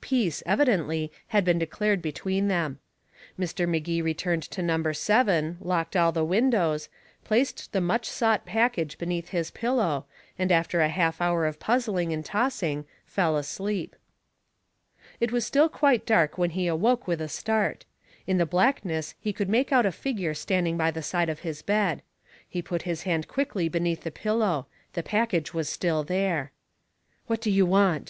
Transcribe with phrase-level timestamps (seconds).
[0.00, 2.80] Peace, evidently, had been declared between them.
[3.38, 3.68] Mr.
[3.68, 6.88] Magee returned to number seven, locked all the windows,
[7.22, 10.04] placed the much sought package beneath his pillow,
[10.36, 13.94] and after a half hour of puzzling and tossing, fell asleep.
[15.20, 17.84] It was still quite dark when he awoke with a start.
[18.26, 21.62] In the blackness he could make out a figure standing by the side of his
[21.62, 22.02] bed.
[22.48, 26.50] He put his hand quickly beneath his pillow; the package was still there.
[27.28, 28.06] "What do you want?"